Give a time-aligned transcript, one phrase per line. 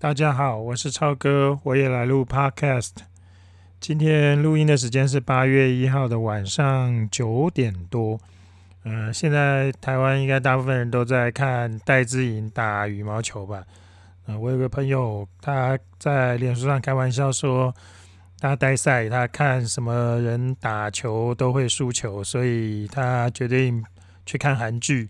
[0.00, 2.92] 大家好，我是超哥，我也来录 Podcast。
[3.80, 8.20] 今天录音的时间是八月一号的晚上九点多。
[8.84, 13.64] 嗯，现在台湾应该大部分人都在看戴资颖打羽毛球吧？
[14.28, 17.74] 嗯，我有个朋友他在脸书上开玩笑说，
[18.38, 23.84] 他待赛，他看什么人打球都会输球，所以他决定
[24.24, 25.08] 去看韩剧。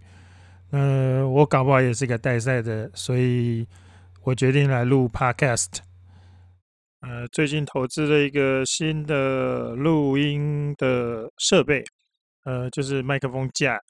[0.71, 3.67] 嗯，我搞不好也是一个待赛的，所以
[4.29, 5.79] 我决定来录 Podcast。
[7.01, 11.83] 呃，最近投资了一个新的录音的设备，
[12.45, 13.81] 呃，就是麦克风架。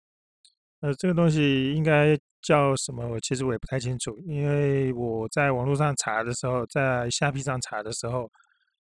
[0.79, 3.05] 呃，这个东西应该叫什么？
[3.09, 8.31] 我其实我也不太清楚，因为我在网络上查的时候，在虾皮上查的时候，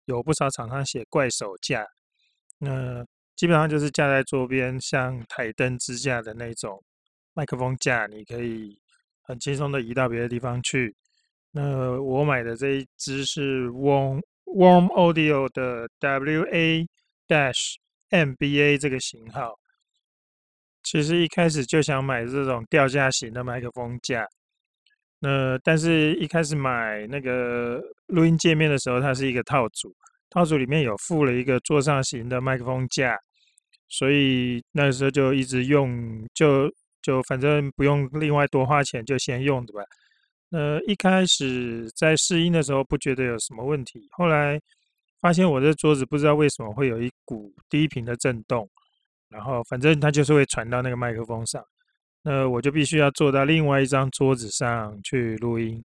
[0.04, 1.84] 有不少厂商写怪手架。
[2.58, 3.04] 那
[3.34, 6.80] 基本上就是架在桌边，像台灯支架的那种。
[7.34, 8.78] 麦克风架，你可以
[9.22, 10.94] 很轻松的移到别的地方去。
[11.52, 16.86] 那我买的这一只是 Warm Warm Audio 的 WA
[17.26, 17.74] Dash
[18.10, 19.58] MBA 这个型号。
[20.82, 24.26] 其实一开始就想买这种吊架型的麦克风架。
[25.18, 29.94] 那但是一开始买那个录音界面的时候，它是一个套组，
[30.30, 33.18] 套组里面有附了一个桌上型的麦克风架，
[33.88, 36.70] 所以那时候就一直用就。
[37.02, 39.82] 就反正不用另外多花钱，就先用对吧？
[40.50, 44.60] 呃，一开始在试音的时候不觉得有什么问题，后来
[45.20, 48.68] 发现我这桌子不知道为什么会有一股低频的震动，
[49.28, 51.64] 然后反正它就是会传到那个麦克风上，
[52.22, 55.82] 那我就必须要坐到另外一张桌子上去录音。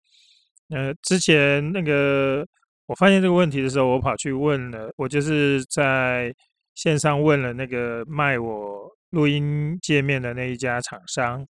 [0.69, 2.47] 呃，之前那个
[2.87, 6.35] 我发现这个问题的时候，我跑去问了，我就是在
[6.75, 8.91] 线上问了那个卖我。
[9.11, 11.45] 录音界面的那一家厂商，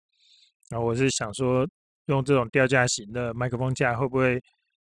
[0.70, 1.68] 然后我是想说，
[2.10, 4.42] 用这种吊架型的麦克风架会不会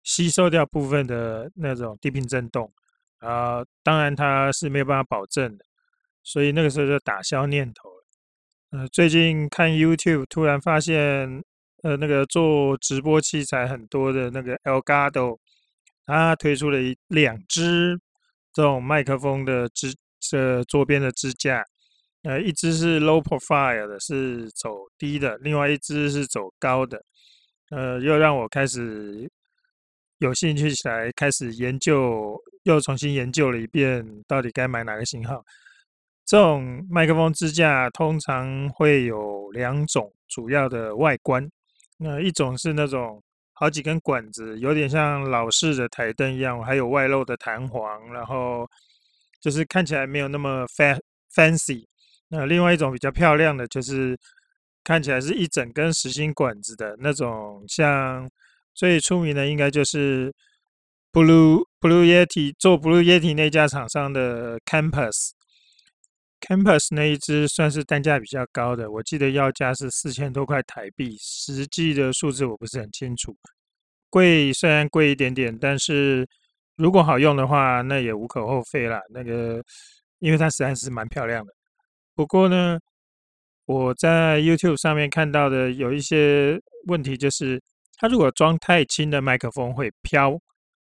[0.03, 2.71] 吸收掉部分的那种低频震动？
[3.19, 5.63] 啊，当然它是没有办法保证的，
[6.23, 8.05] 所以那个时候就打消念头了。
[8.71, 11.43] 呃，最近看 YouTube，突然发现，
[11.83, 15.37] 呃，那个做直播器材很多的那个 Elgato，
[16.05, 17.99] 它推出了一两支
[18.53, 21.63] 这种麦克风的支这桌边的支架。
[22.23, 27.03] 呃，一只是 low profile 的，是走低的；另外一只是走高的。
[27.71, 29.29] 呃，又让我开始
[30.19, 35.43] 有兴趣起来，开始研究，又重新研究了一遍，到底该买哪个型号。
[36.25, 41.49] 这种麦克风支架通常会有两种主要的外观，
[41.97, 43.23] 那一种是那种
[43.53, 48.69] 好几根管子，有点像老式的台灯一样，还有外露的弹簧，然后
[49.39, 50.65] 就是看起来没有那么
[51.33, 51.85] fancy。
[52.27, 54.17] 那另外一种比较漂亮的，就是
[54.83, 58.29] 看起来是一整根实心管子的那种，像
[58.73, 60.33] 最出名的应该就是
[61.11, 65.31] Blue Blue Yeti 做 Blue Yeti 那家厂商的 Campus
[66.39, 73.35] Campus 那一只算是单价比较高的，我记得要价是四千多块台币，实际的数字我不是很清楚。
[74.09, 76.27] 贵虽然贵一点点，但是
[76.75, 78.99] 如果好用的话，那也无可厚非啦。
[79.09, 79.63] 那个
[80.19, 81.53] 因为它实在是蛮漂亮的。
[82.15, 82.79] 不过呢，
[83.71, 87.61] 我在 YouTube 上面看到的有一些问题，就是
[87.95, 90.37] 它如果装太轻的麦克风会飘，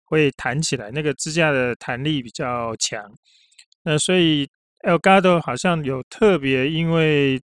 [0.05, 3.03] 会弹起来，那个支架的弹力比较强。
[3.83, 4.47] 那所以
[4.85, 7.37] Elgato 好像有特别，因为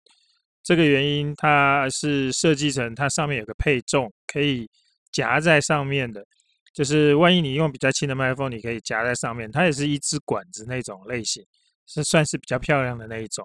[0.62, 4.70] 这个原因，它是设计成它上面有个配重，可以
[5.10, 6.24] 夹在上面的，
[6.72, 9.50] 就是万一你用比较轻的麦克风，你可以夹在上面。
[9.50, 11.44] 它也是一支管子那种类型，
[11.88, 13.44] 是算是比较漂亮的那一种。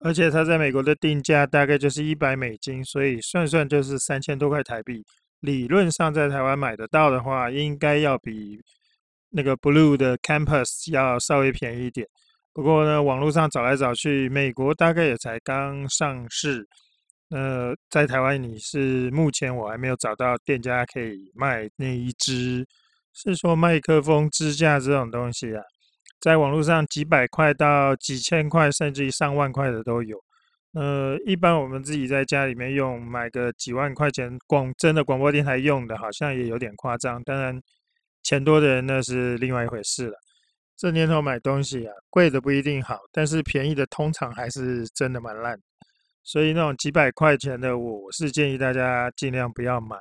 [0.00, 5.04] 而且它在美国的定价大概就是一百美金，所以算算就是三千多块台币。
[5.40, 8.58] 理论上在台湾买得到的话，应该要比
[9.30, 12.06] 那个 Blue 的 Campus 要稍微便宜一点。
[12.52, 16.66] 不过呢，网络上找来找去，美国大概也才刚上市。
[17.30, 22.66] 呃，在台湾你是目前我还没有找到店家可以卖那一只，
[23.14, 25.62] 是说麦克风支架这种东西啊。
[26.20, 30.22] 在网络上几百块到几千块，甚至于上万块的都有。
[30.72, 37.20] 呃，一般我们自己在家里面用，买个几万块钱广真的广播电台用的，好像也有点夸张。
[37.24, 37.60] 当然，
[38.22, 40.14] 钱多的人那是另外一回事了。
[40.76, 45.58] 这年头买东西啊，贵的不一定好，但是便宜的通常还是真的蛮烂。
[46.22, 49.96] 所以那种几百块钱的，我是建议大家尽量不要买，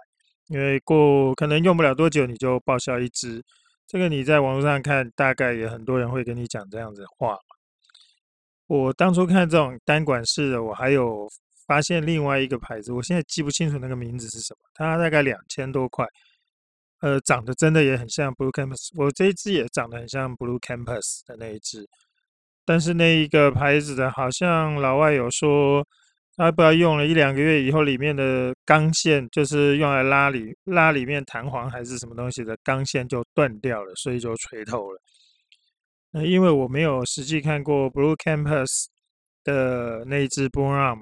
[0.48, 3.44] 因为过可能用不了多久你就报销一支。
[3.90, 7.36] 这个你在网络上看，大概也很多人会跟你讲这样子的话。
[8.68, 11.28] 我当初看这种单管式的，我还有
[11.66, 14.60] 发现另外一个牌子，我现在记不清楚那个名字是什么。
[14.76, 16.06] 它大概两千多块，
[17.02, 21.84] 呃，长得真的也很像 Blue Campus，我这一只也长得很像 Blue Campus 的那一只，
[22.64, 25.84] 但是那一个牌子的，好像老外有说，
[26.40, 35.02] 他不知道用了一两个月以后，里面的钢线就是用来拉里拉里面弹簧还是什么东西的钢线就断掉了，所以就垂头了。
[36.12, 38.86] 那因为我没有实际看过 Blue Campus
[39.44, 41.00] 的那一只 b o o r Arm，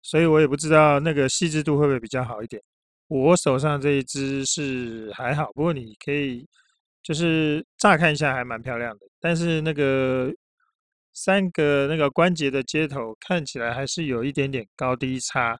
[0.00, 2.62] 所以我也不知道那个细致度会不会比较好一点。
[3.08, 6.46] 我手上这一只是还好，不过你可以
[7.02, 10.32] 就是乍看一下还蛮漂亮的，但是那个
[11.24, 15.58] 三个那个关节的接头看起来还是有一点点高低差，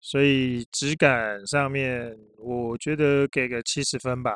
[0.00, 4.34] 所以质感上面我觉得给个七十分吧。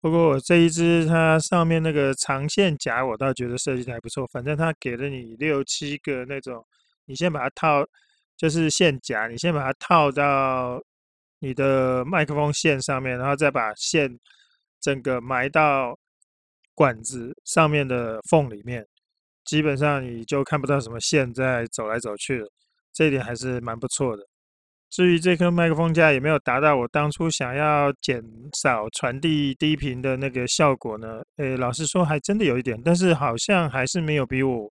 [0.00, 6.64] 不过这一只它上面那个长线夹我倒觉得设计的还不错，反正它给了你六七个那种，
[7.06, 7.84] 你先把它套
[8.36, 10.80] 就是线夹，你先把它套到。
[11.40, 14.18] 你的麦克风线上面，然后再把线
[14.80, 15.96] 整个埋到
[16.74, 18.84] 管子上面的缝里面，
[19.48, 22.46] 基本上你就看不到什么线在走来走去了。
[22.92, 24.22] 这一点还是蛮不错的。
[24.90, 28.22] 至于这颗麦克风架有没有达到我当初想要减
[28.52, 31.22] 少传递低频的那个效果呢？
[31.38, 34.70] 诶，老实说还真的有一点，但是好像还是没有比我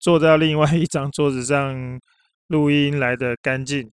[0.00, 2.00] 坐在另外一张桌子上
[2.48, 3.88] 录音来的干净。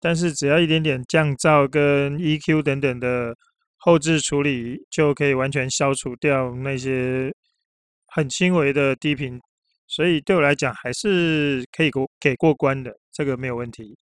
[0.00, 3.36] 但是只要一点点降噪跟 EQ 等等的
[3.76, 7.32] 后置处理，就可以完全消除掉那些
[8.06, 9.40] 很轻微的低频，
[9.94, 13.96] 所以对我来讲还是可以过给过关的，这个没有问题。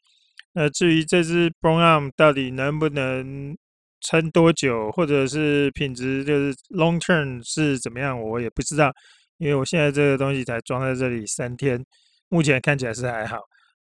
[0.52, 3.56] 那至于这只 b r o w Arm 到底能不能
[4.00, 8.92] 撑多久，或者是品质就是 Long Term 是怎么样，我也不知道，
[9.38, 11.84] 因为我现在这个东西才装在这里三天，
[12.28, 13.38] 目前看起来是还好。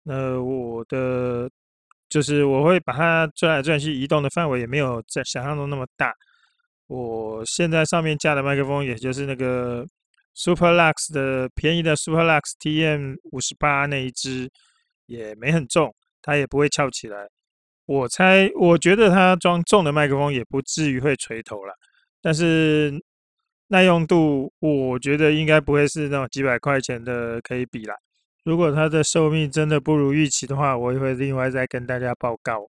[0.05, 1.51] 那我的。
[2.09, 6.15] 就是我会把它转来转去，移动的范围也没有在想象中那么大。
[6.87, 9.85] 我现在上面架的麦克风，也就是那个
[10.37, 14.51] Super Lux 的便宜的 Super Lux TM 五十八那一只，
[15.07, 17.27] 也没很重，它也不会翘起来。
[17.87, 21.73] 我猜，我觉得它装重的麦克风也不至于会垂头了，
[22.21, 22.93] 但是
[23.69, 27.95] 耐用度，我觉得应该不会是那种几百块钱的可以比啦。
[28.45, 32.69] 如果它的寿命真的不如预期的话，我也会另外再跟大家报告。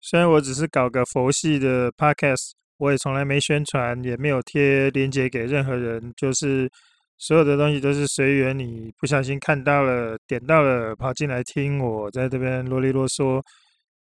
[0.00, 6.70] 虽然我只是搞个佛系的 podcast，我也从来没宣传，也没有贴链接给任何人，就是
[7.18, 8.58] 所有的东西都是随缘。
[8.58, 13.42] 你不小心看到了、点到了，跑进来听我在这边啰里啰嗦。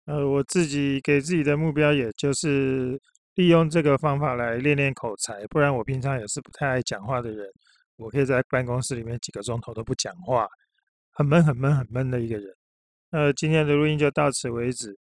[0.07, 3.01] 呃，我自己给自己的目标，也就是
[3.35, 7.47] 利用这个方法来练练口才，不然我平常也是不太爱讲话的人。
[7.97, 10.49] 我可以在办公室里面几个钟头都不讲话。
[11.13, 12.47] 很闷、很闷、很闷的一个人。
[13.11, 14.97] 那今天的录音就到此为止。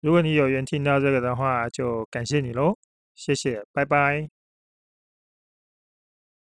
[0.00, 2.76] 如果你有缘听到这个的话，就感谢你喽，
[3.14, 4.41] 谢谢，拜拜。